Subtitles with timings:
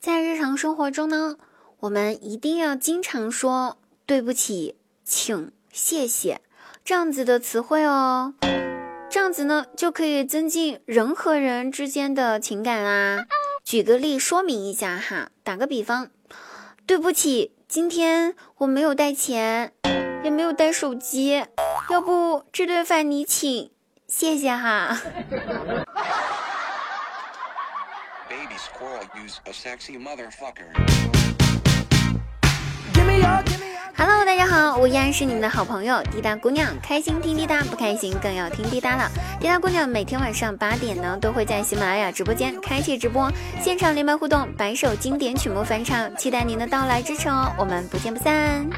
[0.00, 1.36] 在日常生活中呢，
[1.80, 6.40] 我们一定要经常说对不起、请、谢谢
[6.84, 8.34] 这样子的词汇哦。
[9.10, 13.24] 这样子呢，就可以增进人和人之间的情感啦。
[13.64, 16.10] 举个例说明一下哈，打个比方，
[16.86, 19.72] 对不起，今天我没有带钱，
[20.22, 21.44] 也没有带手机，
[21.90, 23.72] 要不这顿饭你请，
[24.06, 24.96] 谢谢哈。
[33.96, 39.10] Hello，大家好，我依然是你们的好朋友滴答姑娘，开心听滴答，不开心更要听滴答了。
[39.40, 43.32] 滴答姑娘每天晚上八点呢，都会在喜马拉雅直播间开启直播，
[43.62, 48.68] 现场连麦互动，百首经典曲目翻唱，期待您的到来支持哦，我们不见不散。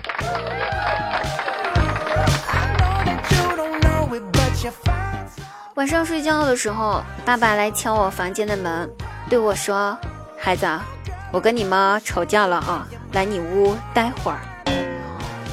[5.74, 8.88] 晚上睡觉的时候，爸爸来敲我房间的门，
[9.30, 9.96] 对我说
[10.36, 10.66] ：“孩子，
[11.30, 14.40] 我跟你妈吵架了啊，来你屋待会儿。”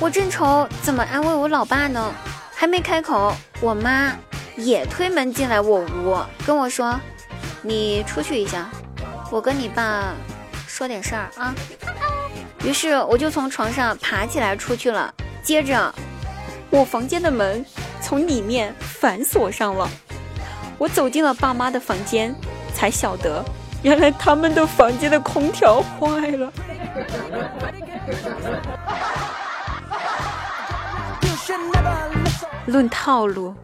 [0.01, 2.11] 我正愁怎么安慰我老爸呢，
[2.55, 4.11] 还没开口，我妈
[4.55, 6.99] 也推门进来我屋，跟我说
[7.61, 8.67] ：“你出去一下，
[9.29, 10.11] 我跟你爸
[10.65, 11.53] 说点事儿啊。”
[12.65, 15.13] 于是我就从床上爬起来出去了。
[15.43, 15.93] 接着，
[16.71, 17.63] 我房间的门
[18.01, 19.87] 从里面反锁上了。
[20.79, 22.33] 我走进了爸妈的房间，
[22.73, 23.45] 才晓得
[23.83, 26.51] 原来他们的房间的空调坏了。
[32.65, 33.55] 论套路，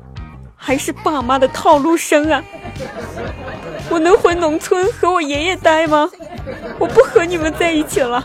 [0.56, 2.42] 还是爸妈的套路深啊！
[3.90, 6.10] 我能回农村和我爷爷待吗？
[6.80, 8.24] 我不和你们在一起了。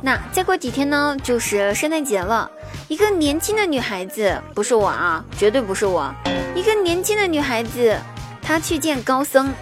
[0.00, 2.48] 那再过几天呢，就是圣诞节了。
[2.88, 6.14] 一个年轻的女孩子，不是我啊，绝对不是我。
[6.54, 7.98] 一个年轻的女孩子，
[8.40, 9.52] 她去见高僧，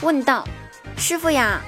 [0.00, 0.44] 问道
[0.98, 1.60] ：“师傅呀。”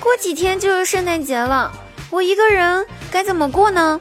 [0.00, 1.70] 过几天就是圣诞节了，
[2.10, 4.00] 我一个人该怎么过呢？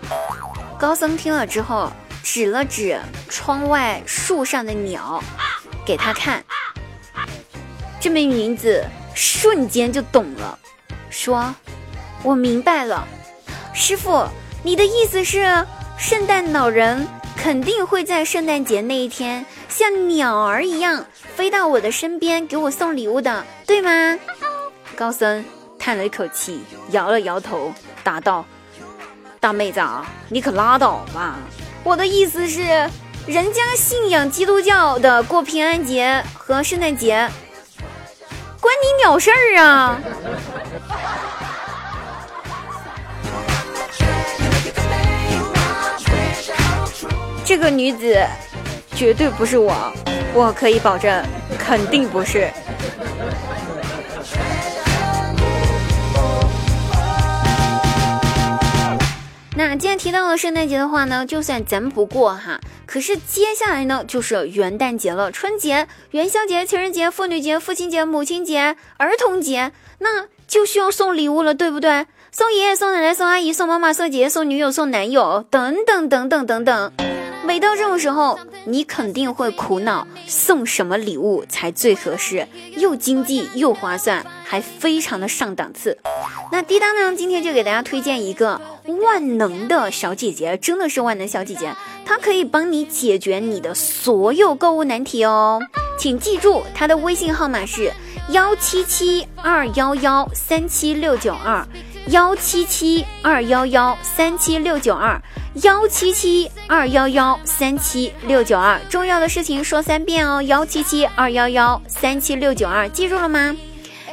[0.79, 1.91] 高僧听了之后，
[2.23, 5.21] 指了指窗外树上的鸟，
[5.85, 6.41] 给他看。
[7.99, 8.83] 这名女子
[9.13, 10.57] 瞬间就懂了，
[11.09, 11.53] 说
[12.23, 13.05] ：“我明白了，
[13.73, 14.25] 师傅，
[14.63, 15.63] 你的意思是，
[16.01, 17.07] 圣诞老人
[17.38, 24.17] 肯定会在圣诞节那一天，像鸟儿一样飞到我的身边，给我送礼物的，对吗？”
[24.97, 25.45] 高僧。
[25.78, 27.72] 叹了一口气，摇了摇头，
[28.03, 28.44] 答道
[29.40, 31.35] ：“大妹子啊，你可拉倒吧！
[31.84, 32.61] 我的意思是，
[33.28, 37.29] 人家信仰基督教的过平安节和圣诞节，
[38.59, 40.00] 关你鸟事儿啊！”
[47.44, 48.18] 这个女子
[48.96, 49.91] 绝对不是我，
[50.34, 51.24] 我可以保证，
[51.59, 52.50] 肯定不是。
[59.53, 72.06] 那既然提到了圣诞节的话呢，就算咱不过哈，可是接下来呢就是元旦节了，春节、元宵节、情人节、妇女节、父亲节、母亲节、儿童节，那就需要送礼物了，对不对？
[72.31, 76.91] 送爷爷、送奶奶、送阿姨、送妈妈、送姐姐、送女友、送男友，等等等等等等。
[77.51, 82.47] 每到这种时候，你肯定会苦恼送什么礼物才最合适，
[82.78, 85.97] 又经济又划算，还非常的上档次。
[86.53, 88.61] 那滴答呢，今天就给大家推荐一个
[89.03, 91.75] 万能的小姐姐，真的是万能小姐姐，
[92.06, 95.59] 她可以帮你解决你的所有购物难题哦。
[96.00, 97.91] 请记住她的微信号码是
[98.29, 101.67] 幺七七二幺幺三七六九二，
[102.07, 105.22] 幺七七二幺幺三七六九二。
[105.63, 110.41] 幺七七二幺幺三七六九二，重要的事情说三遍哦。
[110.41, 113.56] 幺七七二幺幺三七六九二，记住了吗？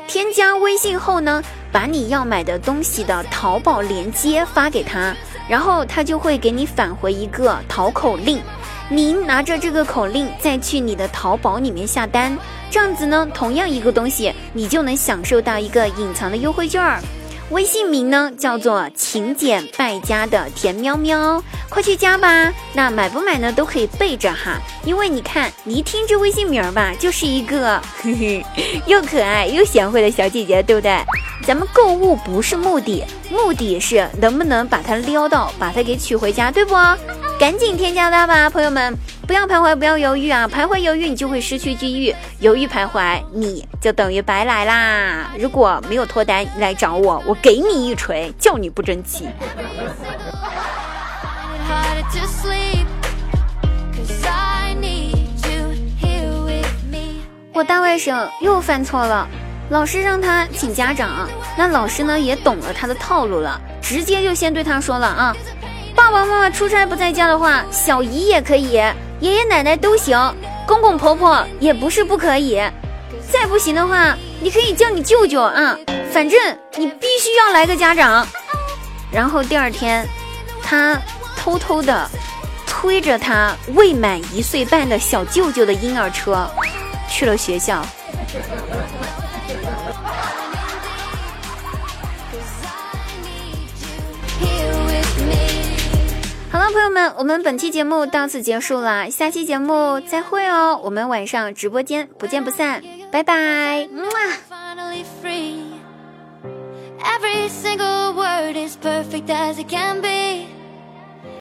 [0.06, 5.14] 添加微信后呢，把你要买的东西的淘宝链接发给他，
[5.48, 8.42] 然后他就会给你返回一个淘口令。
[8.90, 12.36] 您拿着这个口令再去你的淘宝里面下单，
[12.70, 17.00] 这样子呢，同样一个东西，你就能享受到一个隐藏的优惠券儿。
[17.50, 22.52] 微信名呢叫做勤俭败家的甜喵喵，快去加吧！
[22.74, 28.46] 那买不买呢都可以备着哈，因为你看，你一听这微信名吧，就是一个嘿嘿
[28.86, 30.98] 又可爱又贤惠的小姐姐，对不对？
[31.46, 36.74] 咱们购物不是目的，目的是能不能把她撩到，把她给娶回家，对不？
[37.38, 38.92] 赶紧添加他吧，朋友们，
[39.24, 40.48] 不要徘徊，不要犹豫啊！
[40.48, 45.30] 徘徊犹豫，你就会失去机遇；犹豫徘徊，你就等于白来啦！
[45.38, 49.28] 如果没有脱单来找我，我给你一锤，叫你不争气。
[57.52, 59.28] 我大外甥又犯错了，
[59.70, 65.36] 老师让他请家长，那老师呢也懂了他的套路了，直接就先对他说了啊，
[65.98, 68.74] 爸爸妈妈出差不在家的话，小姨也可以，
[69.18, 70.16] 爷爷奶奶都行，
[70.64, 72.62] 公公婆婆也不是不可以，
[73.32, 75.76] 再不行的话，你可以叫你舅舅啊，
[76.12, 76.40] 反正
[76.76, 78.24] 你必须要来个家长。
[79.10, 80.06] 然后第二天，
[80.62, 80.96] 他
[81.36, 82.08] 偷偷的
[82.64, 86.48] 推着他未满一岁半的小舅舅的婴儿车。
[87.08, 87.84] 去了学校。
[96.70, 100.78] 朋友们，我们本期节目到此结束了，下期节目再会哦！
[100.84, 103.88] 我们晚上直播间不见不散，拜拜。
[107.00, 108.12] Every single